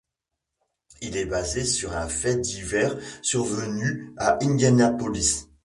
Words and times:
Il 1.01 1.15
est 1.15 1.27
basé 1.27 1.63
sur 1.63 1.95
un 1.95 2.07
fait 2.09 2.35
divers 2.35 2.97
survenu 3.21 4.11
à 4.17 4.43
Indianapolis. 4.43 5.45